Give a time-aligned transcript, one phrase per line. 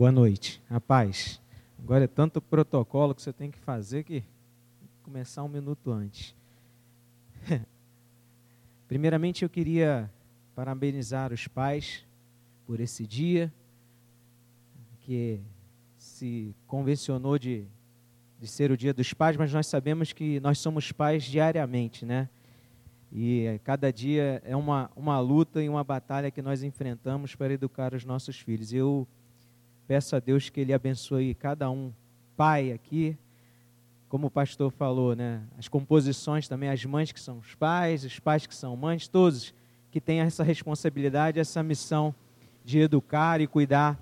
[0.00, 0.62] Boa noite.
[0.70, 1.38] Rapaz,
[1.78, 4.24] agora é tanto protocolo que você tem que fazer que
[5.02, 6.34] começar um minuto antes.
[8.88, 10.10] Primeiramente, eu queria
[10.54, 12.02] parabenizar os pais
[12.66, 13.52] por esse dia
[15.00, 15.38] que
[15.98, 17.66] se convencionou de,
[18.38, 22.30] de ser o dia dos pais, mas nós sabemos que nós somos pais diariamente, né?
[23.12, 27.92] E cada dia é uma, uma luta e uma batalha que nós enfrentamos para educar
[27.92, 28.72] os nossos filhos.
[28.72, 29.06] Eu
[29.90, 31.92] Peço a Deus que Ele abençoe cada um,
[32.36, 33.18] pai aqui,
[34.08, 35.42] como o pastor falou, né?
[35.58, 39.52] As composições também, as mães que são os pais, os pais que são mães, todos
[39.90, 42.14] que têm essa responsabilidade, essa missão
[42.64, 43.98] de educar e cuidar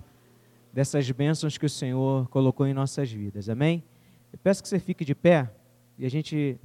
[0.71, 3.49] dessas bênçãos que o Senhor colocou em nossas vidas.
[3.49, 3.83] Amém?
[4.31, 5.51] Eu peço que você fique de pé
[5.97, 6.59] e a gente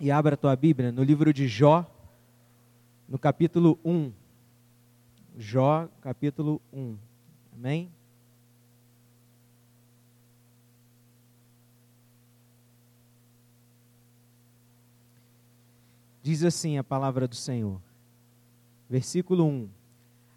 [0.00, 1.88] e abra a tua Bíblia no livro de Jó,
[3.08, 4.10] no capítulo 1.
[5.38, 6.96] Jó, capítulo 1.
[7.54, 7.92] Amém?
[16.30, 17.82] Diz assim a palavra do Senhor.
[18.88, 19.68] Versículo 1.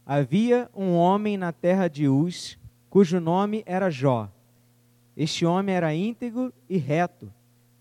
[0.04, 2.58] Havia um homem na terra de Uz,
[2.90, 4.28] cujo nome era Jó.
[5.16, 7.32] Este homem era íntegro e reto,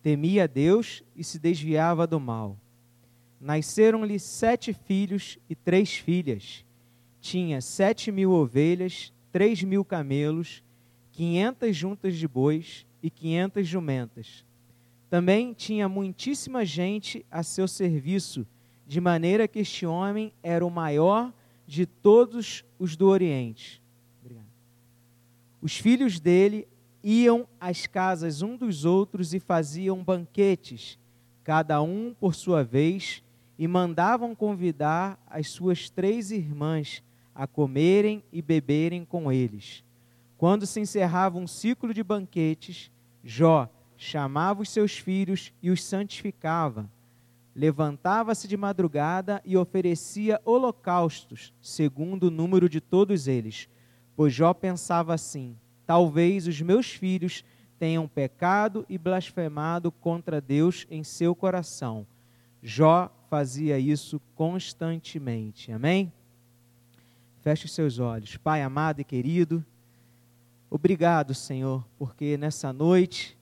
[0.03, 2.59] temia Deus e se desviava do mal.
[3.41, 6.67] Nasceram-lhe sete filhos e três filhas.
[7.19, 10.63] Tinha sete mil ovelhas, três mil camelos,
[11.13, 14.45] quinhentas juntas de bois e quinhentas jumentas
[15.13, 18.47] também tinha muitíssima gente a seu serviço,
[18.87, 21.31] de maneira que este homem era o maior
[21.67, 23.83] de todos os do Oriente.
[24.23, 24.47] Obrigado.
[25.61, 26.67] Os filhos dele
[27.05, 30.99] iam às casas um dos outros e faziam banquetes,
[31.45, 33.23] cada um por sua vez,
[33.59, 37.03] e mandavam convidar as suas três irmãs
[37.35, 39.85] a comerem e beberem com eles.
[40.39, 42.91] Quando se encerrava um ciclo de banquetes,
[43.23, 43.69] Jó
[44.03, 46.91] chamava os seus filhos e os santificava.
[47.55, 53.69] Levantava-se de madrugada e oferecia holocaustos, segundo o número de todos eles.
[54.17, 55.57] Pois Jó pensava assim:
[55.87, 57.45] talvez os meus filhos
[57.79, 62.05] tenham pecado e blasfemado contra Deus em seu coração.
[62.61, 65.71] Jó fazia isso constantemente.
[65.71, 66.13] Amém?
[67.41, 68.37] Feche os seus olhos.
[68.37, 69.65] Pai amado e querido,
[70.69, 73.37] obrigado, Senhor, porque nessa noite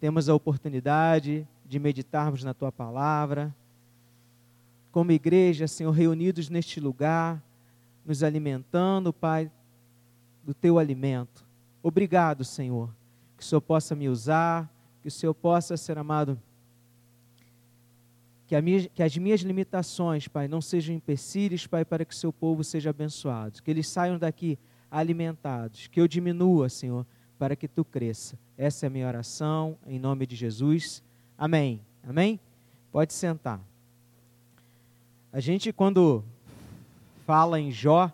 [0.00, 3.54] temos a oportunidade de meditarmos na tua palavra.
[4.90, 7.40] Como igreja, Senhor, reunidos neste lugar,
[8.04, 9.50] nos alimentando, Pai,
[10.42, 11.44] do teu alimento.
[11.82, 12.90] Obrigado, Senhor,
[13.36, 14.68] que o Senhor possa me usar,
[15.02, 16.40] que o Senhor possa ser amado.
[18.46, 22.32] Que, minha, que, as minhas limitações, Pai, não sejam empecilhos, Pai, para que o seu
[22.32, 23.62] povo seja abençoado.
[23.62, 24.58] Que eles saiam daqui
[24.90, 25.86] alimentados.
[25.86, 27.06] Que eu diminua, Senhor,
[27.38, 28.36] para que tu cresça.
[28.62, 31.02] Essa é a minha oração, em nome de Jesus.
[31.38, 31.80] Amém.
[32.06, 32.38] Amém?
[32.92, 33.58] Pode sentar.
[35.32, 36.22] A gente, quando
[37.24, 38.12] fala em Jó,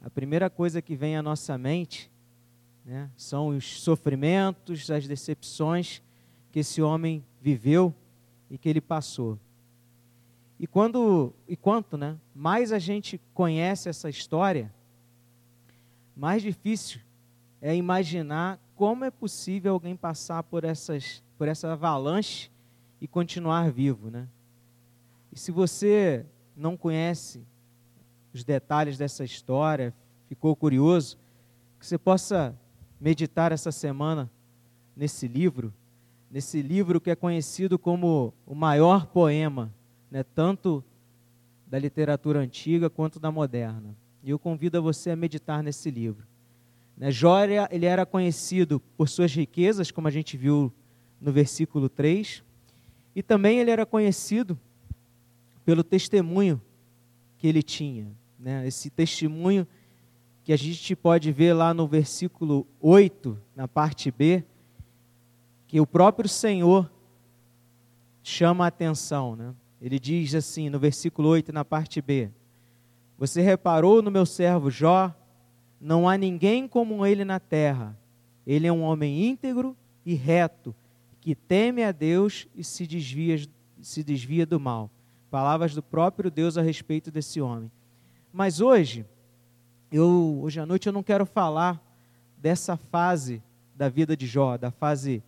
[0.00, 2.10] a primeira coisa que vem à nossa mente
[2.86, 6.00] né, são os sofrimentos, as decepções
[6.50, 7.94] que esse homem viveu
[8.50, 9.38] e que ele passou.
[10.58, 14.72] E quando e quanto, né, mais a gente conhece essa história,
[16.16, 16.98] mais difícil
[17.60, 22.50] é imaginar como é possível alguém passar por, essas, por essa avalanche
[23.00, 24.28] e continuar vivo, né?
[25.32, 27.42] E se você não conhece
[28.32, 29.94] os detalhes dessa história,
[30.28, 31.18] ficou curioso,
[31.80, 32.54] que você possa
[33.00, 34.30] meditar essa semana
[34.94, 35.72] nesse livro,
[36.30, 39.72] nesse livro que é conhecido como o maior poema,
[40.10, 40.84] né, tanto
[41.66, 43.96] da literatura antiga quanto da moderna.
[44.22, 46.26] E eu convido a você a meditar nesse livro.
[46.96, 47.10] Né?
[47.10, 47.36] Jó
[47.70, 50.72] ele era conhecido por suas riquezas, como a gente viu
[51.20, 52.42] no versículo 3,
[53.14, 54.58] e também ele era conhecido
[55.64, 56.60] pelo testemunho
[57.38, 58.08] que ele tinha.
[58.38, 58.66] Né?
[58.66, 59.66] Esse testemunho
[60.44, 64.44] que a gente pode ver lá no versículo 8, na parte B,
[65.66, 66.90] que o próprio Senhor
[68.22, 69.34] chama a atenção.
[69.34, 69.54] Né?
[69.80, 72.30] Ele diz assim no versículo 8, na parte B:
[73.18, 75.12] Você reparou no meu servo Jó,
[75.86, 77.96] não há ninguém como ele na terra.
[78.44, 80.74] Ele é um homem íntegro e reto,
[81.20, 83.40] que teme a Deus e se desvia,
[83.80, 84.90] se desvia do mal.
[85.30, 87.70] Palavras do próprio Deus a respeito desse homem.
[88.32, 89.06] Mas hoje,
[89.92, 91.80] eu, hoje à noite eu não quero falar
[92.36, 93.40] dessa fase
[93.72, 95.22] da vida de Jó, da fase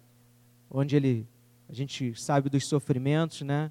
[0.68, 1.24] onde ele,
[1.68, 3.70] a gente sabe dos sofrimentos, né?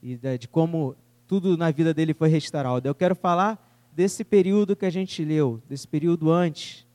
[0.00, 0.94] E de como
[1.26, 2.86] tudo na vida dele foi restaurado.
[2.86, 6.86] Eu quero falar desse período que a gente leu, desse período antes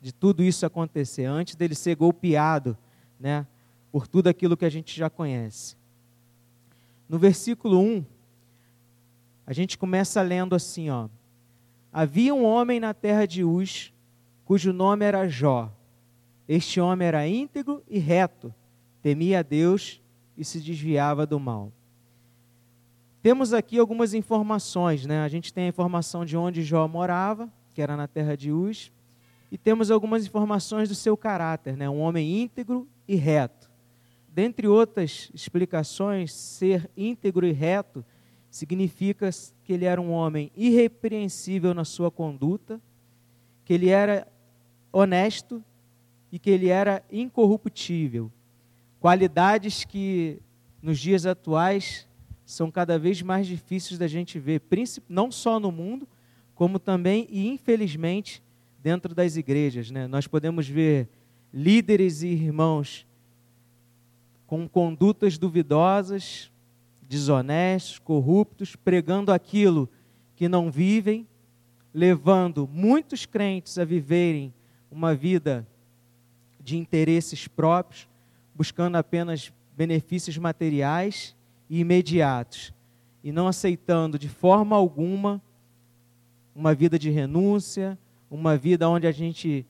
[0.00, 2.76] de tudo isso acontecer, antes dele ser golpeado,
[3.18, 3.46] né,
[3.90, 5.76] por tudo aquilo que a gente já conhece.
[7.08, 8.04] No versículo 1,
[9.46, 11.08] a gente começa lendo assim, ó:
[11.92, 13.92] Havia um homem na terra de Uz,
[14.44, 15.72] cujo nome era Jó.
[16.48, 18.52] Este homem era íntegro e reto,
[19.00, 20.00] temia a Deus
[20.36, 21.72] e se desviava do mal.
[23.22, 25.20] Temos aqui algumas informações, né?
[25.20, 28.90] A gente tem a informação de onde Jó morava, que era na terra de Uz,
[29.48, 31.88] e temos algumas informações do seu caráter, né?
[31.88, 33.70] Um homem íntegro e reto.
[34.28, 38.04] Dentre outras explicações, ser íntegro e reto
[38.50, 39.30] significa
[39.62, 42.80] que ele era um homem irrepreensível na sua conduta,
[43.64, 44.26] que ele era
[44.90, 45.62] honesto
[46.32, 48.32] e que ele era incorruptível.
[48.98, 50.42] Qualidades que
[50.82, 52.08] nos dias atuais
[52.52, 54.62] são cada vez mais difíceis da gente ver,
[55.08, 56.06] não só no mundo,
[56.54, 58.42] como também e infelizmente
[58.78, 59.90] dentro das igrejas.
[59.90, 60.06] Né?
[60.06, 61.08] Nós podemos ver
[61.52, 63.06] líderes e irmãos
[64.46, 66.50] com condutas duvidosas,
[67.00, 69.88] desonestos, corruptos, pregando aquilo
[70.36, 71.26] que não vivem,
[71.92, 74.52] levando muitos crentes a viverem
[74.90, 75.66] uma vida
[76.60, 78.06] de interesses próprios,
[78.54, 81.34] buscando apenas benefícios materiais
[81.72, 82.70] e imediatos,
[83.24, 85.40] e não aceitando de forma alguma
[86.54, 87.98] uma vida de renúncia,
[88.30, 89.64] uma vida onde a gente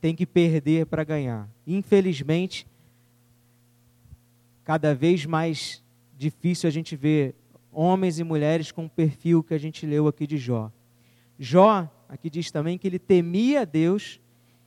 [0.00, 1.48] tem que perder para ganhar.
[1.64, 2.66] Infelizmente,
[4.64, 5.80] cada vez mais
[6.16, 7.36] difícil a gente ver
[7.70, 10.72] homens e mulheres com o perfil que a gente leu aqui de Jó.
[11.38, 14.20] Jó, aqui diz também que ele temia Deus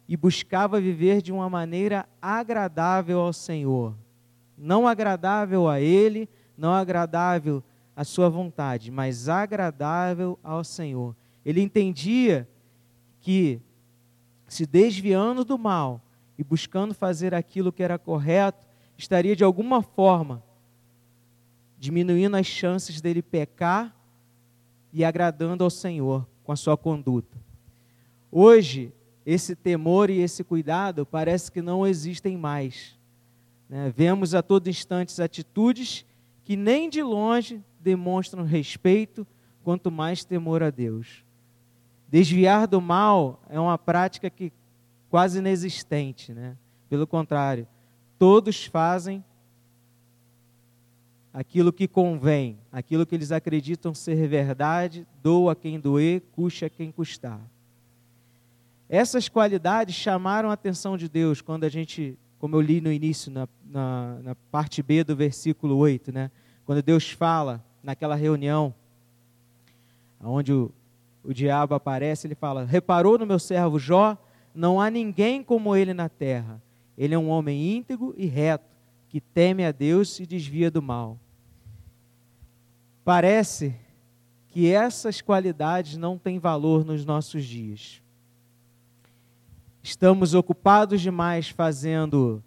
[0.07, 3.93] e buscava viver de uma maneira agradável ao Senhor.
[4.57, 6.29] Não agradável a ele,
[6.61, 7.63] não agradável
[7.95, 11.15] à sua vontade, mas agradável ao Senhor.
[11.43, 12.47] Ele entendia
[13.19, 13.59] que,
[14.47, 15.99] se desviando do mal
[16.37, 20.43] e buscando fazer aquilo que era correto, estaria de alguma forma
[21.79, 23.95] diminuindo as chances dele pecar
[24.93, 27.35] e agradando ao Senhor com a sua conduta.
[28.31, 28.93] Hoje,
[29.25, 32.99] esse temor e esse cuidado parece que não existem mais.
[33.67, 33.91] Né?
[33.95, 36.05] Vemos a todo instante atitudes
[36.51, 39.25] que nem de longe demonstram respeito,
[39.63, 41.23] quanto mais temor a Deus.
[42.09, 44.51] Desviar do mal é uma prática que
[45.09, 46.57] quase inexistente, né?
[46.89, 47.65] Pelo contrário,
[48.19, 49.23] todos fazem
[51.33, 56.91] aquilo que convém, aquilo que eles acreditam ser verdade, doa quem doer, custe a quem
[56.91, 57.39] custar.
[58.89, 63.31] Essas qualidades chamaram a atenção de Deus quando a gente, como eu li no início,
[63.31, 66.29] na, na, na parte B do versículo 8, né?
[66.71, 68.73] Quando Deus fala naquela reunião,
[70.23, 70.71] onde o,
[71.21, 74.17] o diabo aparece, ele fala: Reparou no meu servo Jó?
[74.55, 76.61] Não há ninguém como ele na terra.
[76.97, 78.73] Ele é um homem íntegro e reto,
[79.09, 81.19] que teme a Deus e desvia do mal.
[83.03, 83.75] Parece
[84.47, 88.01] que essas qualidades não têm valor nos nossos dias.
[89.83, 92.41] Estamos ocupados demais fazendo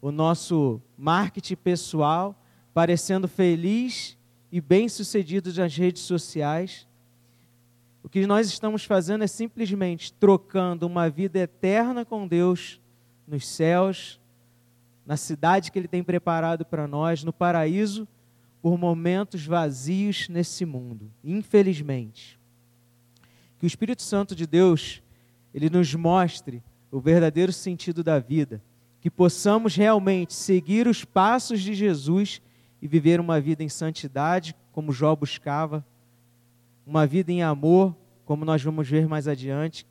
[0.00, 2.32] o nosso marketing pessoal,
[2.76, 4.18] parecendo feliz
[4.52, 6.86] e bem-sucedido nas redes sociais,
[8.02, 12.78] o que nós estamos fazendo é simplesmente trocando uma vida eterna com Deus
[13.26, 14.20] nos céus,
[15.06, 18.06] na cidade que Ele tem preparado para nós, no paraíso,
[18.60, 22.38] por momentos vazios nesse mundo, infelizmente.
[23.58, 25.02] Que o Espírito Santo de Deus,
[25.54, 28.62] Ele nos mostre o verdadeiro sentido da vida,
[29.00, 32.42] que possamos realmente seguir os passos de Jesus
[32.86, 35.84] e viver uma vida em santidade, como Jó buscava
[36.86, 39.84] uma vida em amor, como nós vamos ver mais adiante,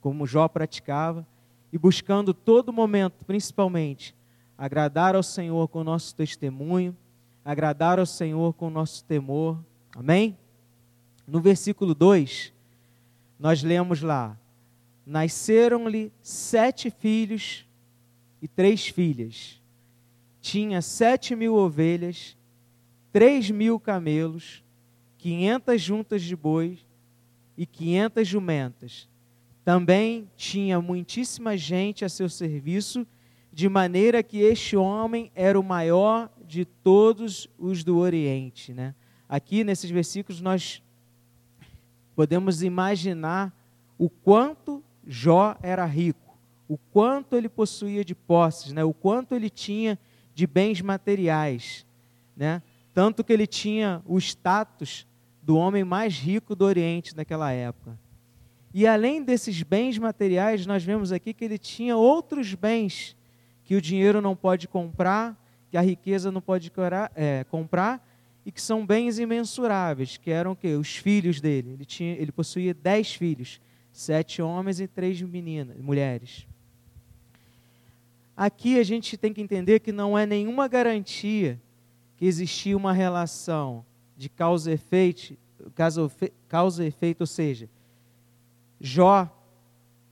[0.00, 1.26] como Jó praticava,
[1.72, 4.14] e buscando todo momento, principalmente,
[4.56, 6.96] agradar ao Senhor com o nosso testemunho,
[7.44, 9.58] agradar ao Senhor com o nosso temor.
[9.96, 10.38] Amém?
[11.26, 12.52] No versículo 2,
[13.40, 14.38] nós lemos lá:
[15.04, 17.66] Nasceram-lhe sete filhos
[18.40, 19.59] e três filhas.
[20.40, 22.36] Tinha sete mil ovelhas,
[23.12, 24.64] três mil camelos,
[25.18, 26.86] quinhentas juntas de bois
[27.56, 29.08] e quinhentas jumentas.
[29.64, 33.06] Também tinha muitíssima gente a seu serviço,
[33.52, 38.72] de maneira que este homem era o maior de todos os do Oriente.
[38.72, 38.94] Né?
[39.28, 40.82] Aqui nesses versículos nós
[42.14, 43.54] podemos imaginar
[43.98, 48.84] o quanto Jó era rico, o quanto ele possuía de posses, né?
[48.84, 49.98] o quanto ele tinha
[50.34, 51.86] de bens materiais.
[52.36, 52.62] Né?
[52.92, 55.06] Tanto que ele tinha o status
[55.42, 57.98] do homem mais rico do Oriente naquela época.
[58.72, 63.16] E além desses bens materiais, nós vemos aqui que ele tinha outros bens
[63.64, 65.36] que o dinheiro não pode comprar,
[65.70, 66.72] que a riqueza não pode
[67.14, 68.04] é, comprar,
[68.44, 71.70] e que são bens imensuráveis, que eram que os filhos dele.
[71.70, 73.60] Ele tinha, ele possuía dez filhos,
[73.92, 76.46] sete homens e três meninas, mulheres.
[78.40, 81.60] Aqui a gente tem que entender que não é nenhuma garantia
[82.16, 83.84] que existia uma relação
[84.16, 85.36] de causa e efeito,
[86.48, 87.68] causa, e efeito, ou seja,
[88.80, 89.28] Jó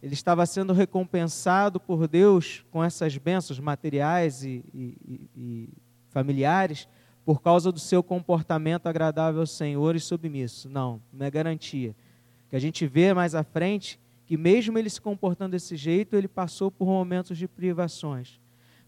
[0.03, 5.69] ele estava sendo recompensado por Deus com essas bênçãos materiais e, e, e
[6.11, 6.87] familiares
[7.25, 10.69] por causa do seu comportamento agradável ao Senhor e submisso.
[10.69, 11.97] Não, não é garantia.
[12.51, 16.29] Que a gente vê mais à frente que mesmo ele se comportando desse jeito, ele
[16.29, 18.39] passou por momentos de privações.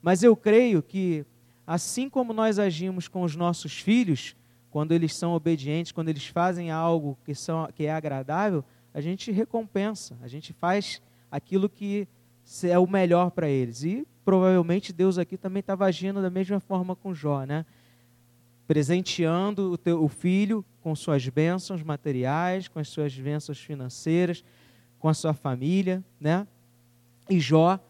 [0.02, 1.24] Mas eu creio que
[1.66, 4.36] assim como nós agimos com os nossos filhos,
[4.70, 9.32] quando eles são obedientes, quando eles fazem algo que, são, que é agradável, a gente
[9.32, 12.06] recompensa, a gente faz aquilo que
[12.64, 13.82] é o melhor para eles.
[13.82, 17.64] E provavelmente Deus aqui também estava agindo da mesma forma com Jó, né?
[18.66, 24.44] Presenteando o, teu, o filho com suas bênçãos materiais, com as suas bênçãos financeiras,
[25.00, 26.46] com a sua família, né?
[27.28, 27.80] E Jó,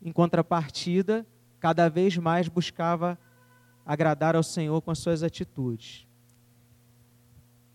[0.00, 1.26] em contrapartida,
[1.58, 3.18] cada vez mais buscava
[3.84, 6.06] agradar ao Senhor com as suas atitudes.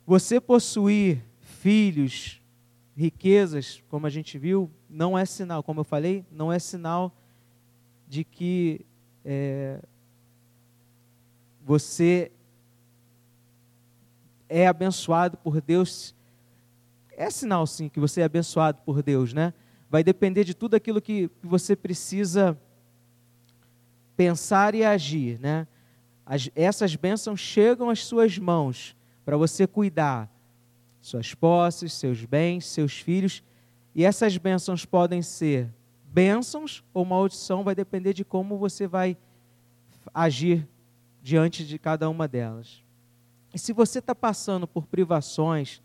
[0.06, 2.42] Você possuir filhos,
[2.96, 7.12] riquezas, como a gente viu, não é sinal, como eu falei, não é sinal
[8.08, 8.86] de que
[9.26, 9.82] é,
[11.66, 12.32] você
[14.48, 16.14] é abençoado por Deus.
[17.18, 19.54] É sinal, sim, que você é abençoado por Deus, né?
[19.90, 22.58] Vai depender de tudo aquilo que você precisa
[24.16, 25.68] pensar e agir, né?
[26.26, 30.30] As, essas bênçãos chegam às suas mãos para você cuidar,
[31.02, 33.44] suas posses, seus bens, seus filhos.
[33.94, 35.70] E essas bênçãos podem ser
[36.06, 39.18] bênçãos ou maldição, vai depender de como você vai
[40.14, 40.68] agir
[41.22, 42.84] diante de cada uma delas.
[43.54, 45.82] E se você está passando por privações,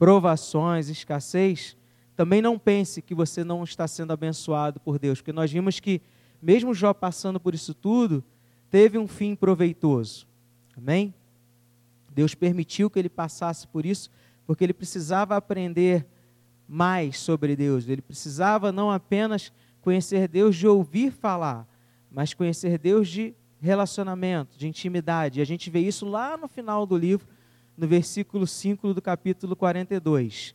[0.00, 1.76] provações, escassez,
[2.16, 6.00] também não pense que você não está sendo abençoado por Deus, porque nós vimos que,
[6.40, 8.24] mesmo Jó passando por isso tudo,
[8.70, 10.26] teve um fim proveitoso.
[10.74, 11.12] Amém?
[12.14, 14.10] Deus permitiu que ele passasse por isso
[14.46, 16.06] porque ele precisava aprender
[16.66, 17.86] mais sobre Deus.
[17.86, 19.52] Ele precisava não apenas
[19.82, 21.68] conhecer Deus de ouvir falar,
[22.10, 25.40] mas conhecer Deus de relacionamento, de intimidade.
[25.40, 27.28] E a gente vê isso lá no final do livro,
[27.80, 30.54] no versículo 5 do capítulo 42.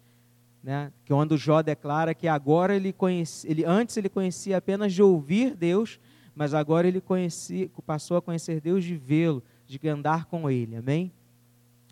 [0.64, 4.58] Né, que é onde o Jó declara que agora ele conhecia, ele antes ele conhecia
[4.58, 6.00] apenas de ouvir Deus,
[6.36, 10.76] mas agora ele conhecia, passou a conhecer Deus de vê-lo, de andar com ele.
[10.76, 11.12] Amém?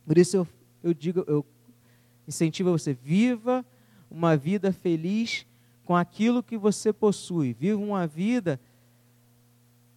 [0.07, 0.47] Por isso eu,
[0.83, 1.45] eu digo, eu
[2.27, 3.63] incentiva você, viva
[4.09, 5.45] uma vida feliz
[5.85, 7.53] com aquilo que você possui.
[7.53, 8.59] Viva uma vida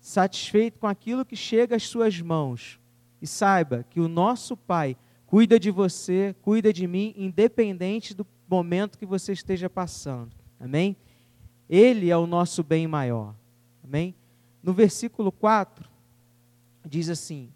[0.01, 2.79] satisfeito com aquilo que chega às suas mãos.
[3.23, 8.99] E saiba que o nosso Pai cuida de você, cuida de mim, independente do momento
[8.99, 10.35] que você esteja passando.
[10.59, 10.97] Amém?
[11.69, 13.35] Ele é o nosso bem maior.
[13.83, 14.15] Amém?
[14.63, 15.89] No versículo 4,
[16.85, 17.51] diz assim: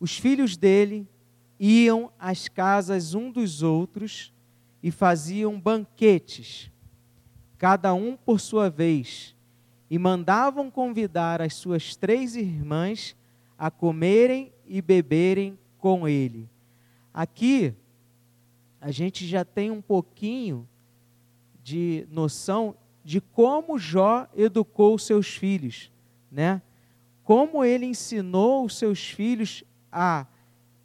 [0.00, 1.06] Os filhos dele
[1.58, 4.32] iam às casas um dos outros
[4.82, 6.70] e faziam banquetes,
[7.56, 9.34] cada um por sua vez,
[9.88, 13.16] e mandavam convidar as suas três irmãs
[13.56, 16.48] a comerem e beberem com ele.
[17.14, 17.72] Aqui,
[18.80, 20.68] a gente já tem um pouquinho
[21.62, 25.92] de noção de como Jó educou seus filhos,
[26.28, 26.60] né?
[27.22, 30.26] Como ele ensinou os seus filhos a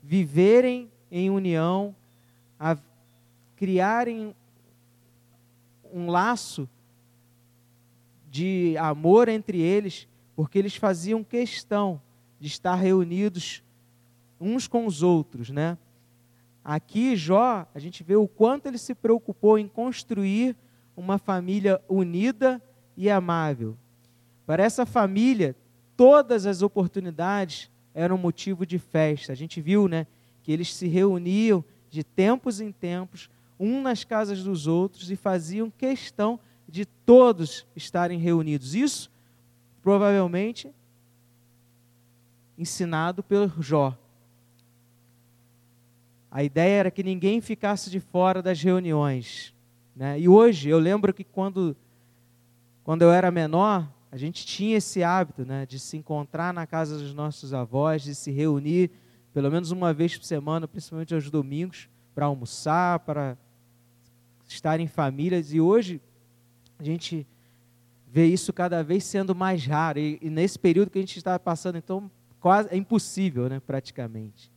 [0.03, 1.95] viverem em união,
[2.59, 2.77] a
[3.55, 4.35] criarem
[5.91, 6.69] um laço
[8.29, 11.99] de amor entre eles, porque eles faziam questão
[12.39, 13.63] de estar reunidos
[14.39, 15.75] uns com os outros, né?
[16.69, 20.55] Aqui Jó, a gente vê o quanto ele se preocupou em construir
[20.95, 22.61] uma família unida
[22.95, 23.75] e amável.
[24.45, 25.55] Para essa família,
[25.97, 29.33] todas as oportunidades era um motivo de festa.
[29.33, 30.05] A gente viu, né,
[30.43, 35.71] que eles se reuniam de tempos em tempos, um nas casas dos outros e faziam
[35.71, 38.75] questão de todos estarem reunidos.
[38.75, 39.09] Isso
[39.81, 40.71] provavelmente
[42.55, 43.97] ensinado pelo Jó.
[46.31, 49.53] A ideia era que ninguém ficasse de fora das reuniões.
[49.95, 50.19] Né?
[50.19, 51.75] E hoje, eu lembro que quando,
[52.83, 56.97] quando eu era menor, a gente tinha esse hábito né, de se encontrar na casa
[56.97, 58.91] dos nossos avós, de se reunir
[59.33, 63.37] pelo menos uma vez por semana, principalmente aos domingos, para almoçar, para
[64.47, 66.01] estar em famílias e hoje
[66.79, 67.27] a gente
[68.07, 71.37] vê isso cada vez sendo mais raro e, e nesse período que a gente está
[71.37, 72.09] passando, então
[72.39, 74.51] quase é impossível, né, praticamente.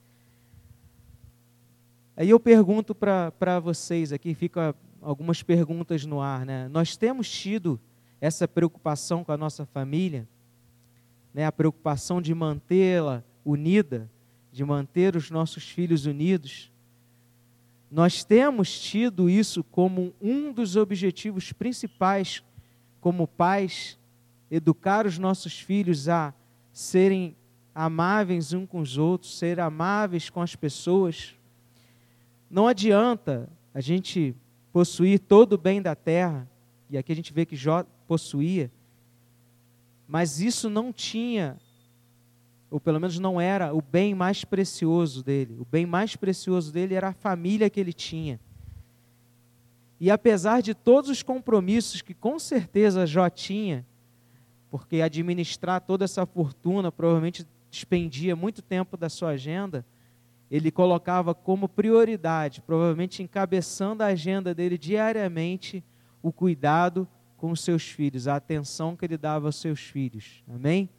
[2.22, 6.68] Aí eu pergunto para vocês aqui, fica algumas perguntas no ar, né?
[6.68, 7.80] Nós temos tido
[8.20, 10.28] essa preocupação com a nossa família,
[11.34, 11.46] né?
[11.46, 14.08] A preocupação de mantê-la unida,
[14.52, 16.70] de manter os nossos filhos unidos.
[17.90, 22.40] Nós temos tido isso como um dos objetivos principais
[23.00, 23.98] como pais,
[24.48, 26.32] educar os nossos filhos a
[26.72, 27.36] serem
[27.74, 31.34] amáveis uns com os outros, ser amáveis com as pessoas.
[32.52, 34.36] Não adianta a gente
[34.74, 36.46] possuir todo o bem da terra,
[36.90, 38.70] e aqui a gente vê que Jó possuía,
[40.06, 41.56] mas isso não tinha,
[42.70, 45.56] ou pelo menos não era, o bem mais precioso dele.
[45.58, 48.38] O bem mais precioso dele era a família que ele tinha.
[49.98, 53.86] E apesar de todos os compromissos que com certeza Jó tinha,
[54.70, 59.86] porque administrar toda essa fortuna provavelmente despendia muito tempo da sua agenda,
[60.52, 65.82] ele colocava como prioridade, provavelmente encabeçando a agenda dele diariamente,
[66.22, 70.44] o cuidado com os seus filhos, a atenção que ele dava aos seus filhos.
[70.46, 70.90] Amém?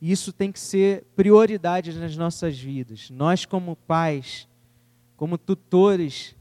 [0.00, 3.10] Isso tem que ser prioridade nas nossas vidas.
[3.10, 4.48] Nós, como pais,
[5.16, 6.36] como tutores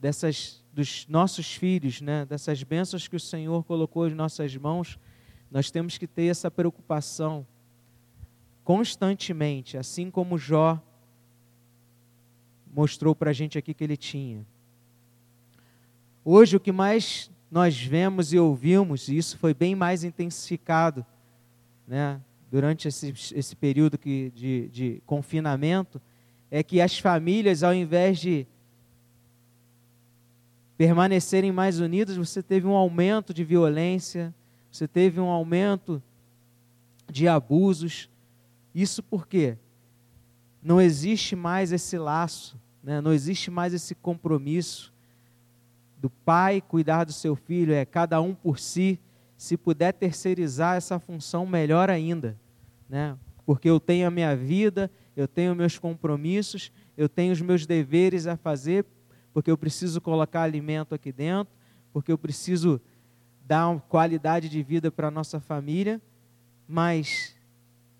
[0.00, 5.00] dessas dos nossos filhos, né, dessas bênçãos que o Senhor colocou em nossas mãos,
[5.50, 7.44] nós temos que ter essa preocupação
[8.70, 10.80] constantemente, assim como Jó
[12.72, 14.46] mostrou para a gente aqui que ele tinha.
[16.24, 21.04] Hoje, o que mais nós vemos e ouvimos, e isso foi bem mais intensificado
[21.84, 26.00] né, durante esse, esse período que, de, de confinamento,
[26.48, 28.46] é que as famílias, ao invés de
[30.78, 34.32] permanecerem mais unidas, você teve um aumento de violência,
[34.70, 36.00] você teve um aumento
[37.10, 38.08] de abusos.
[38.74, 39.56] Isso porque
[40.62, 43.00] não existe mais esse laço, né?
[43.00, 44.92] não existe mais esse compromisso
[45.98, 48.98] do pai cuidar do seu filho, é cada um por si.
[49.36, 52.38] Se puder terceirizar essa função, melhor ainda.
[52.88, 53.16] Né?
[53.44, 58.26] Porque eu tenho a minha vida, eu tenho meus compromissos, eu tenho os meus deveres
[58.26, 58.84] a fazer,
[59.32, 61.52] porque eu preciso colocar alimento aqui dentro,
[61.92, 62.80] porque eu preciso
[63.46, 66.00] dar qualidade de vida para a nossa família,
[66.68, 67.34] mas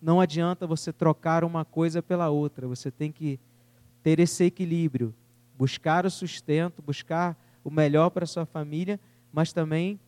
[0.01, 3.39] não adianta você trocar uma coisa pela outra, você tem que
[4.03, 5.15] ter esse equilíbrio,
[5.59, 8.99] buscar o sustento, buscar o melhor para sua família,
[9.33, 10.01] mas também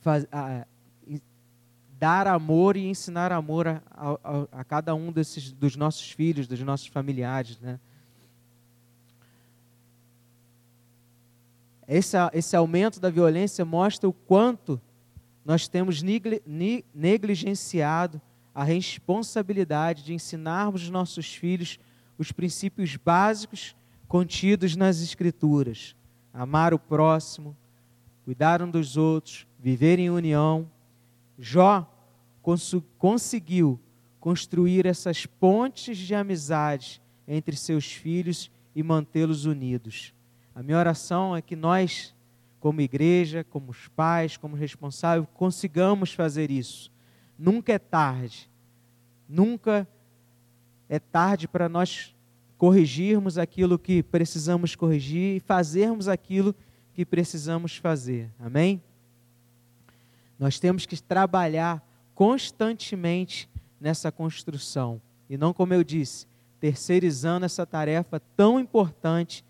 [0.00, 0.66] faz, a,
[1.98, 4.16] dar amor e ensinar amor a, a,
[4.60, 7.58] a, cada um desses, dos nossos filhos, dos nossos familiares.
[7.60, 7.78] Né?
[11.86, 14.80] Esse, esse aumento da violência mostra o quanto
[15.44, 16.02] nós temos
[16.94, 18.20] negligenciado
[18.58, 21.78] a responsabilidade de ensinarmos os nossos filhos
[22.18, 23.76] os princípios básicos
[24.08, 25.94] contidos nas Escrituras:
[26.34, 27.56] amar o próximo,
[28.24, 30.68] cuidar um dos outros, viver em união
[31.38, 31.88] Jó
[32.98, 33.78] conseguiu
[34.18, 40.12] construir essas pontes de amizade entre seus filhos e mantê-los unidos.
[40.52, 42.12] A minha oração é que nós,
[42.58, 46.90] como igreja, como os pais, como responsáveis, consigamos fazer isso.
[47.38, 48.47] Nunca é tarde.
[49.28, 49.86] Nunca
[50.88, 52.14] é tarde para nós
[52.56, 56.54] corrigirmos aquilo que precisamos corrigir e fazermos aquilo
[56.94, 58.30] que precisamos fazer.
[58.38, 58.82] Amém?
[60.38, 63.48] Nós temos que trabalhar constantemente
[63.80, 65.00] nessa construção.
[65.30, 66.26] E não, como eu disse,
[66.58, 69.44] terceirizando essa tarefa tão importante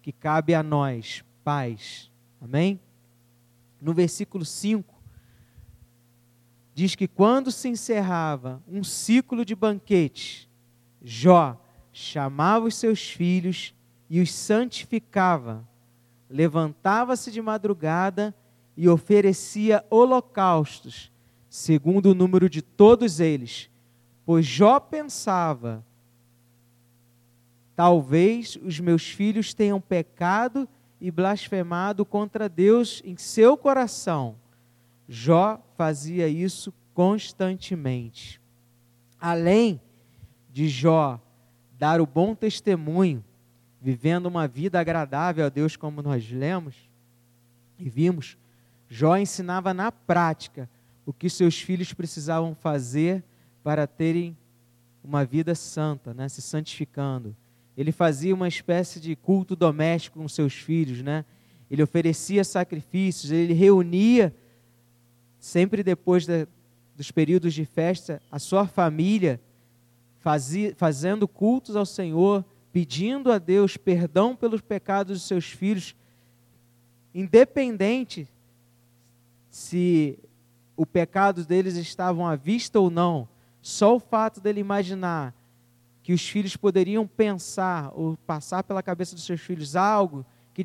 [0.00, 2.10] que cabe a nós, pais.
[2.40, 2.80] Amém?
[3.80, 4.95] No versículo 5,
[6.76, 10.46] diz que quando se encerrava um ciclo de banquete,
[11.02, 11.58] Jó
[11.90, 13.74] chamava os seus filhos
[14.10, 15.66] e os santificava,
[16.28, 18.36] levantava-se de madrugada
[18.76, 21.10] e oferecia holocaustos,
[21.48, 23.70] segundo o número de todos eles.
[24.26, 25.82] Pois Jó pensava:
[27.74, 30.68] talvez os meus filhos tenham pecado
[31.00, 34.36] e blasfemado contra Deus em seu coração.
[35.08, 38.40] Jó fazia isso constantemente.
[39.20, 39.80] Além
[40.52, 41.20] de Jó
[41.78, 43.24] dar o bom testemunho,
[43.80, 46.74] vivendo uma vida agradável a Deus, como nós lemos
[47.78, 48.36] e vimos,
[48.88, 50.68] Jó ensinava na prática
[51.04, 53.22] o que seus filhos precisavam fazer
[53.62, 54.36] para terem
[55.04, 57.36] uma vida santa, né, se santificando.
[57.76, 61.24] ele fazia uma espécie de culto doméstico com seus filhos, né?
[61.70, 64.34] Ele oferecia sacrifícios, ele reunia
[65.46, 66.44] sempre depois da,
[66.96, 69.40] dos períodos de festa a sua família,
[70.18, 75.94] fazia, fazendo cultos ao Senhor, pedindo a Deus perdão pelos pecados dos seus filhos,
[77.14, 78.28] independente
[79.48, 80.18] se
[80.76, 83.28] o pecado deles estavam à vista ou não,
[83.62, 85.32] só o fato dele imaginar
[86.02, 90.64] que os filhos poderiam pensar ou passar pela cabeça dos seus filhos algo que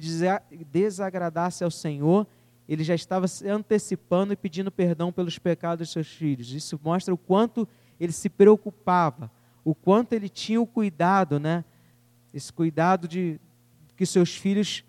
[0.72, 2.26] desagradasse ao Senhor,
[2.72, 6.54] ele já estava se antecipando e pedindo perdão pelos pecados dos seus filhos.
[6.54, 7.68] Isso mostra o quanto
[8.00, 9.30] ele se preocupava,
[9.62, 11.66] o quanto ele tinha o cuidado, né?
[12.34, 13.38] Esse cuidado de
[13.98, 14.86] que seus filhos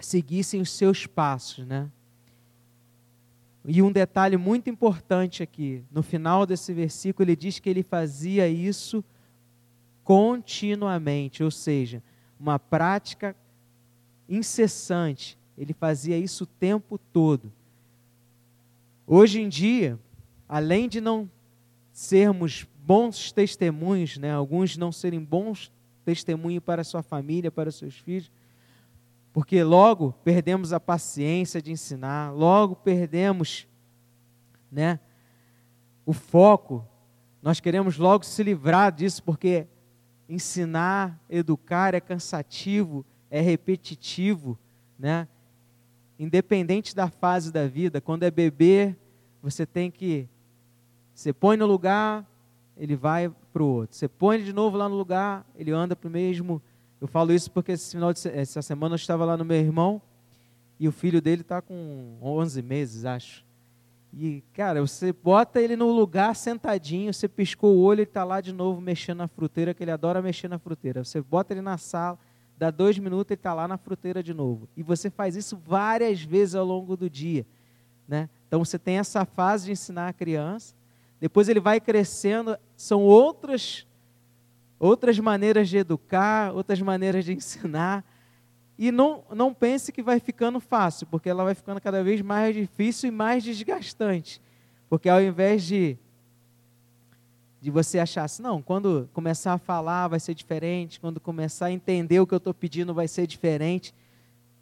[0.00, 1.88] seguissem os seus passos, né?
[3.64, 8.48] E um detalhe muito importante aqui, no final desse versículo, ele diz que ele fazia
[8.48, 9.04] isso
[10.02, 12.02] continuamente, ou seja,
[12.38, 13.36] uma prática
[14.28, 15.38] incessante.
[15.60, 17.52] Ele fazia isso o tempo todo.
[19.06, 20.00] Hoje em dia,
[20.48, 21.30] além de não
[21.92, 25.70] sermos bons testemunhos, né, alguns não serem bons
[26.02, 28.32] testemunhos para sua família, para seus filhos,
[29.34, 33.68] porque logo perdemos a paciência de ensinar, logo perdemos
[34.72, 34.98] né,
[36.06, 36.88] o foco.
[37.42, 39.66] Nós queremos logo se livrar disso, porque
[40.26, 44.58] ensinar, educar é cansativo, é repetitivo,
[44.98, 45.28] né?
[46.22, 48.94] Independente da fase da vida, quando é bebê,
[49.42, 50.28] você tem que
[51.14, 52.24] você põe no lugar,
[52.76, 53.96] ele vai para o outro.
[53.96, 56.62] Você põe de novo lá no lugar, ele anda para o mesmo
[57.00, 60.02] eu falo isso porque esse final de, essa semana eu estava lá no meu irmão
[60.78, 63.44] e o filho dele está com 11 meses, acho.
[64.12, 68.40] E, cara, você bota ele no lugar sentadinho, você piscou o olho, ele está lá
[68.40, 71.02] de novo mexendo na fruteira, que ele adora mexer na fruteira.
[71.02, 72.18] Você bota ele na sala,
[72.60, 74.68] dá dois minutos, ele está lá na fruteira de novo.
[74.76, 77.46] E você faz isso várias vezes ao longo do dia.
[78.06, 78.28] Né?
[78.46, 80.74] Então você tem essa fase de ensinar a criança,
[81.18, 83.86] depois ele vai crescendo, são outras
[84.78, 88.04] outras maneiras de educar, outras maneiras de ensinar.
[88.78, 92.54] E não, não pense que vai ficando fácil, porque ela vai ficando cada vez mais
[92.54, 94.40] difícil e mais desgastante.
[94.88, 95.98] Porque ao invés de,
[97.60, 101.72] de você achar assim, não, quando começar a falar vai ser diferente, quando começar a
[101.72, 103.94] entender o que eu estou pedindo vai ser diferente.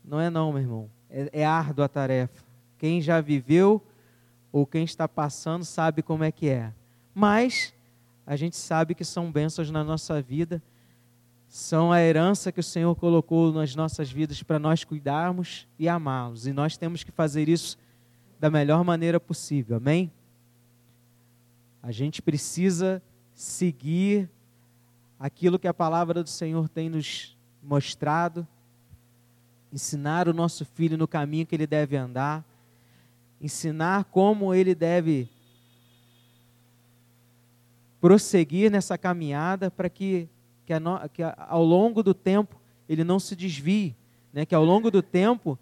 [0.04, 0.90] Não é não, meu irmão.
[1.08, 2.42] É, é árdua a tarefa.
[2.76, 3.80] Quem já viveu
[4.50, 6.72] ou quem está passando sabe como é que é.
[7.14, 7.72] Mas
[8.26, 10.62] a gente sabe que são bênçãos na nossa vida,
[11.48, 16.46] são a herança que o Senhor colocou nas nossas vidas para nós cuidarmos e amá-los.
[16.46, 17.78] E nós temos que fazer isso
[18.38, 20.12] da melhor maneira possível, amém?
[21.82, 24.28] A gente precisa seguir
[25.18, 28.46] aquilo que a palavra do Senhor tem nos mostrado,
[29.72, 32.44] ensinar o nosso filho no caminho que ele deve andar,
[33.40, 35.28] ensinar como ele deve
[38.00, 40.28] prosseguir nessa caminhada para que,
[40.64, 43.94] que, a, que a, ao longo do tempo ele não se desvie,
[44.32, 44.46] né?
[44.46, 45.58] que ao longo do tempo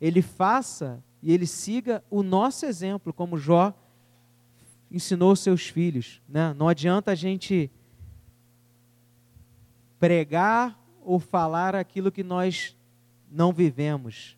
[0.00, 3.74] ele faça e ele siga o nosso exemplo, como Jó
[4.90, 6.20] ensinou seus filhos.
[6.28, 6.54] Né?
[6.54, 7.70] Não adianta a gente
[9.98, 12.76] pregar ou falar aquilo que nós
[13.30, 14.36] não vivemos.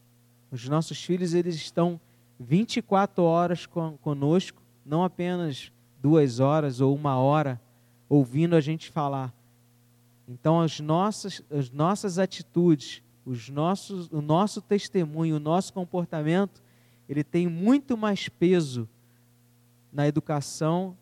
[0.50, 2.00] Os nossos filhos eles estão
[2.38, 7.60] 24 horas conosco, não apenas duas horas ou uma hora
[8.08, 9.32] ouvindo a gente falar.
[10.28, 16.62] Então, as nossas, as nossas atitudes, os nossos, o nosso testemunho, o nosso comportamento,
[17.08, 18.88] ele tem muito mais peso
[19.92, 20.96] na educação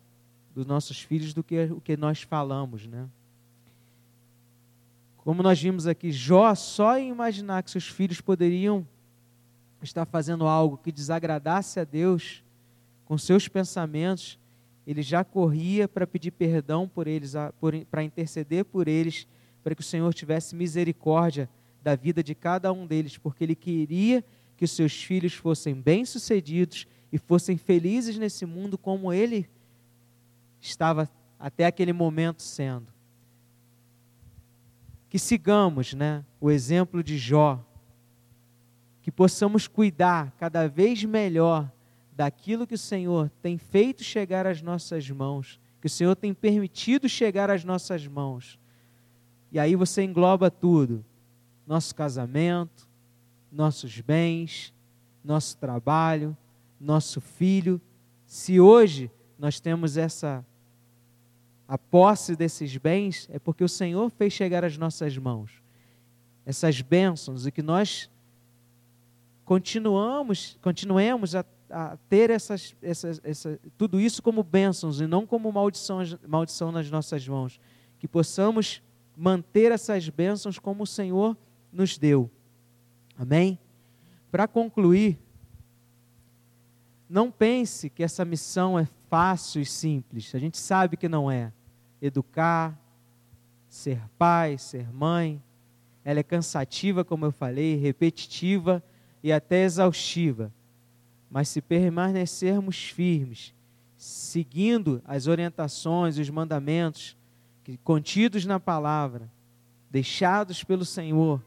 [0.53, 3.07] dos nossos filhos do que o que nós falamos, né?
[5.17, 8.85] Como nós vimos aqui, Jó, só em imaginar que seus filhos poderiam
[9.81, 12.43] estar fazendo algo que desagradasse a Deus
[13.05, 14.39] com seus pensamentos,
[14.85, 17.33] ele já corria para pedir perdão por eles,
[17.89, 19.27] para interceder por eles,
[19.63, 21.49] para que o Senhor tivesse misericórdia
[21.83, 24.23] da vida de cada um deles, porque ele queria
[24.57, 29.49] que os seus filhos fossem bem-sucedidos e fossem felizes nesse mundo como ele
[30.59, 32.87] estava até aquele momento sendo.
[35.09, 37.63] Que sigamos, né, o exemplo de Jó,
[39.01, 41.69] que possamos cuidar cada vez melhor
[42.15, 47.09] daquilo que o Senhor tem feito chegar às nossas mãos, que o Senhor tem permitido
[47.09, 48.59] chegar às nossas mãos.
[49.51, 51.03] E aí você engloba tudo:
[51.65, 52.87] nosso casamento,
[53.51, 54.73] nossos bens,
[55.23, 56.37] nosso trabalho,
[56.81, 57.79] nosso filho.
[58.25, 60.45] Se hoje nós temos essa
[61.67, 65.61] a posse desses bens, é porque o Senhor fez chegar às nossas mãos
[66.45, 68.09] essas bênçãos e que nós
[69.45, 75.51] continuamos, continuemos a, a ter essas, essas, essa, tudo isso como bênçãos e não como
[75.51, 77.59] maldição, maldição nas nossas mãos.
[77.99, 78.81] Que possamos
[79.15, 81.37] manter essas bênçãos como o Senhor
[81.71, 82.29] nos deu.
[83.17, 83.59] Amém?
[84.31, 85.19] Para concluir,
[87.11, 90.33] não pense que essa missão é fácil e simples.
[90.33, 91.51] A gente sabe que não é.
[92.01, 92.79] Educar,
[93.67, 95.43] ser pai, ser mãe,
[96.05, 98.81] ela é cansativa, como eu falei, repetitiva
[99.21, 100.53] e até exaustiva.
[101.29, 103.53] Mas se permanecermos firmes,
[103.97, 107.17] seguindo as orientações, os mandamentos
[107.83, 109.29] contidos na palavra,
[109.89, 111.43] deixados pelo Senhor,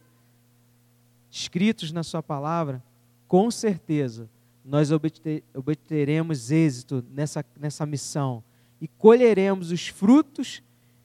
[1.30, 2.84] escritos na Sua palavra,
[3.26, 4.28] com certeza
[4.64, 8.42] nós obteremos êxito nessa, nessa missão
[8.80, 10.62] e colheremos os frutos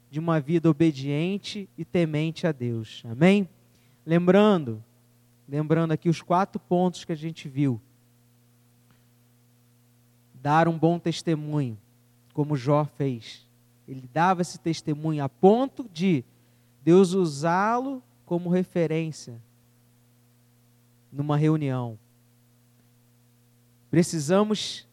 [0.09, 3.03] de uma vida obediente e temente a Deus.
[3.05, 3.47] Amém?
[4.05, 4.83] Lembrando,
[5.47, 7.81] lembrando aqui os quatro pontos que a gente viu.
[10.33, 11.77] Dar um bom testemunho,
[12.33, 13.45] como Jó fez.
[13.87, 16.23] Ele dava esse testemunho a ponto de
[16.81, 19.39] Deus usá-lo como referência
[21.11, 21.99] numa reunião.
[23.89, 24.87] Precisamos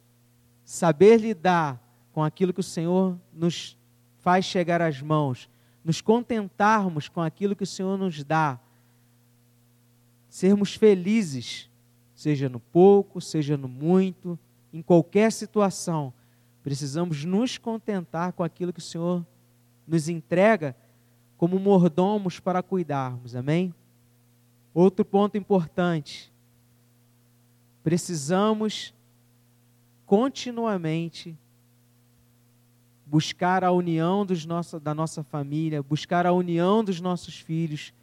[0.64, 1.80] saber lidar
[2.12, 3.76] com aquilo que o Senhor nos
[4.18, 5.48] faz chegar às mãos,
[5.84, 8.58] nos contentarmos com aquilo que o Senhor nos dá,
[10.28, 11.70] sermos felizes,
[12.14, 14.38] seja no pouco, seja no muito,
[14.72, 16.12] em qualquer situação,
[16.62, 19.24] precisamos nos contentar com aquilo que o Senhor
[19.86, 20.74] nos entrega
[21.36, 23.72] como mordomos para cuidarmos, amém?
[24.74, 26.32] Outro ponto importante,
[27.86, 28.92] precisamos
[30.04, 31.38] continuamente
[33.06, 37.94] buscar a união dos nossa, da nossa família, buscar a união dos nossos filhos,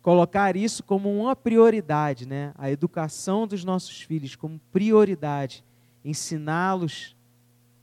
[0.00, 2.54] colocar isso como uma prioridade, né?
[2.56, 5.62] A educação dos nossos filhos como prioridade,
[6.02, 7.14] ensiná-los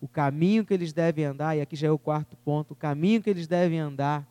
[0.01, 3.21] o caminho que eles devem andar, e aqui já é o quarto ponto, o caminho
[3.21, 4.27] que eles devem andar,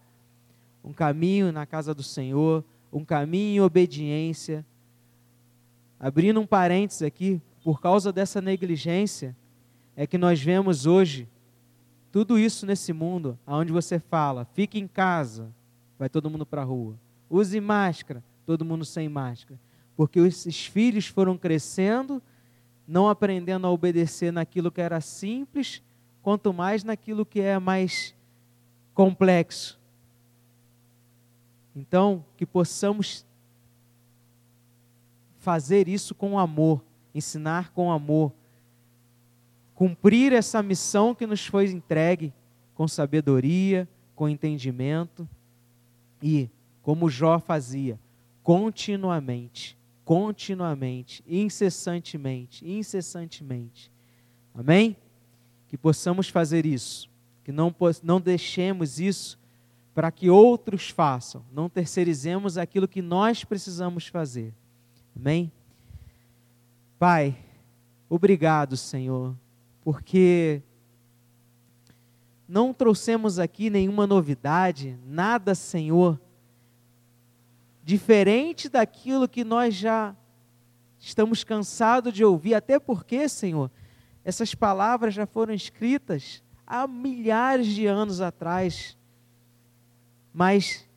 [0.82, 4.66] um caminho na casa do Senhor, um caminho em obediência.
[5.98, 9.36] Abrindo um parênteses aqui, por causa dessa negligência,
[9.96, 11.28] é que nós vemos hoje
[12.12, 15.52] tudo isso nesse mundo, onde você fala, fique em casa,
[15.98, 16.96] vai todo mundo para a rua.
[17.28, 19.58] Use máscara, todo mundo sem máscara.
[19.96, 22.22] Porque esses filhos foram crescendo,
[22.86, 25.82] não aprendendo a obedecer naquilo que era simples,
[26.22, 28.14] quanto mais naquilo que é mais
[28.92, 29.78] complexo.
[31.74, 33.26] Então, que possamos
[35.44, 36.82] fazer isso com amor,
[37.14, 38.32] ensinar com amor,
[39.74, 42.32] cumprir essa missão que nos foi entregue
[42.74, 45.28] com sabedoria, com entendimento
[46.22, 46.48] e,
[46.80, 48.00] como Jó fazia,
[48.42, 53.92] continuamente, continuamente, incessantemente, incessantemente.
[54.54, 54.96] Amém?
[55.68, 57.10] Que possamos fazer isso,
[57.44, 59.38] que não, não deixemos isso
[59.94, 64.54] para que outros façam, não terceirizemos aquilo que nós precisamos fazer.
[65.16, 65.52] Amém?
[66.98, 67.36] Pai,
[68.08, 69.36] obrigado, Senhor,
[69.82, 70.62] porque
[72.48, 76.20] não trouxemos aqui nenhuma novidade, nada, Senhor,
[77.82, 80.16] diferente daquilo que nós já
[80.98, 83.70] estamos cansados de ouvir, até porque, Senhor,
[84.24, 88.96] essas palavras já foram escritas há milhares de anos atrás.
[90.32, 90.88] Mas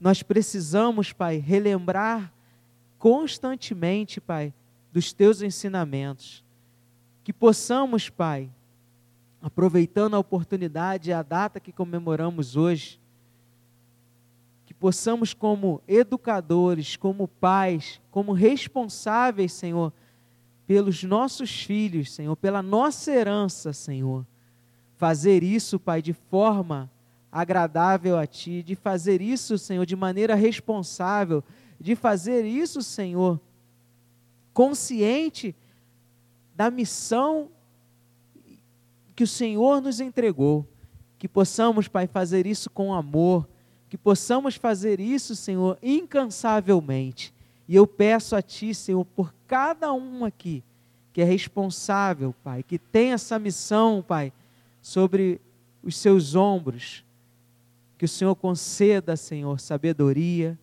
[0.00, 2.32] nós precisamos, Pai, relembrar
[2.98, 4.52] constantemente, Pai,
[4.92, 6.44] dos teus ensinamentos.
[7.22, 8.50] Que possamos, Pai,
[9.42, 13.00] aproveitando a oportunidade, a data que comemoramos hoje,
[14.64, 19.92] que possamos, como educadores, como pais, como responsáveis, Senhor,
[20.66, 24.26] pelos nossos filhos, Senhor, pela nossa herança, Senhor,
[24.96, 26.90] fazer isso, Pai, de forma
[27.30, 31.44] agradável a Ti, de fazer isso, Senhor, de maneira responsável,
[31.80, 33.40] de fazer isso, Senhor,
[34.52, 35.54] consciente
[36.54, 37.50] da missão
[39.14, 40.66] que o Senhor nos entregou.
[41.18, 43.48] Que possamos, Pai, fazer isso com amor,
[43.88, 47.32] que possamos fazer isso, Senhor, incansavelmente.
[47.68, 50.62] E eu peço a Ti, Senhor, por cada um aqui
[51.16, 54.30] que é responsável, Pai, que tem essa missão, Pai,
[54.82, 55.40] sobre
[55.82, 57.02] os seus ombros,
[57.96, 60.58] que o Senhor conceda, Senhor, sabedoria,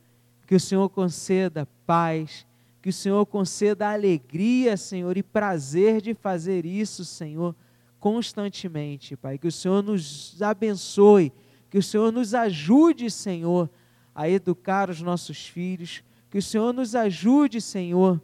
[0.54, 2.46] que o Senhor conceda paz,
[2.80, 7.56] que o Senhor conceda alegria, Senhor, e prazer de fazer isso, Senhor,
[8.00, 9.40] constantemente, Pai.
[9.40, 11.34] Que o Senhor nos abençoe,
[11.72, 13.68] que o Senhor nos ajude, Senhor,
[14.14, 18.22] a educar os nossos filhos, que o Senhor nos ajude, Senhor,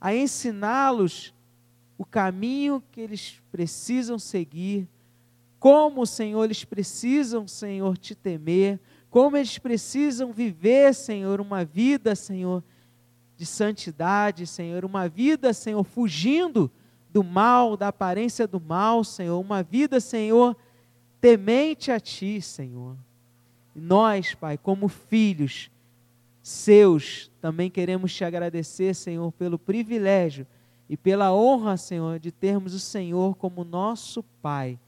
[0.00, 1.34] a ensiná-los
[1.98, 4.88] o caminho que eles precisam seguir,
[5.58, 8.78] como, Senhor, eles precisam, Senhor, te temer,
[9.12, 12.64] como eles precisam viver, Senhor, uma vida, Senhor,
[13.36, 16.70] de santidade, Senhor, uma vida, Senhor, fugindo
[17.10, 20.56] do mal, da aparência do mal, Senhor, uma vida, Senhor,
[21.20, 22.96] temente a Ti, Senhor.
[23.76, 25.70] E nós, Pai, como filhos
[26.42, 30.46] seus, também queremos te agradecer, Senhor, pelo privilégio
[30.88, 34.78] e pela honra, Senhor, de termos o Senhor como nosso Pai,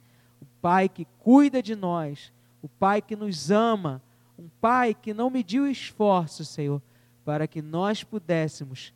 [0.41, 2.33] o Pai que cuida de nós,
[2.63, 4.01] o Pai que nos ama,
[4.39, 6.81] um Pai que não mediu esforço, Senhor,
[7.25, 8.93] para que nós pudéssemos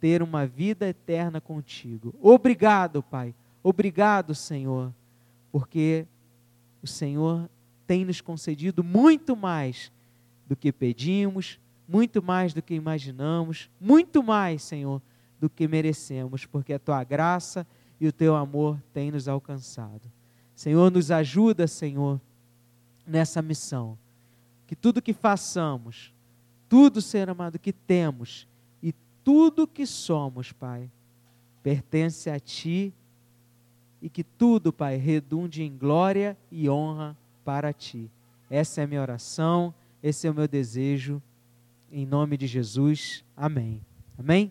[0.00, 2.14] ter uma vida eterna contigo.
[2.20, 3.34] Obrigado, Pai.
[3.62, 4.92] Obrigado, Senhor,
[5.50, 6.06] porque
[6.82, 7.48] o Senhor
[7.86, 9.90] tem nos concedido muito mais
[10.46, 15.00] do que pedimos, muito mais do que imaginamos, muito mais, Senhor
[15.40, 17.66] do que merecemos, porque a tua graça
[18.00, 20.10] e o teu amor têm nos alcançado.
[20.54, 22.20] Senhor, nos ajuda, Senhor,
[23.06, 23.98] nessa missão.
[24.66, 26.12] Que tudo que façamos,
[26.68, 28.48] tudo, Senhor amado, que temos
[28.82, 30.90] e tudo que somos, Pai,
[31.62, 32.92] pertence a Ti
[34.02, 38.10] e que tudo, Pai, redunde em glória e honra para Ti.
[38.50, 41.22] Essa é a minha oração, esse é o meu desejo.
[41.90, 43.24] Em nome de Jesus.
[43.36, 43.80] Amém.
[44.18, 44.44] Amém?